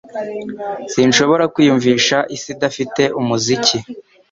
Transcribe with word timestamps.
Sinshobora 0.91 1.43
kwiyumvisha 1.53 2.17
isi 2.35 2.49
idafite 2.55 3.03
umuziki. 3.19 3.77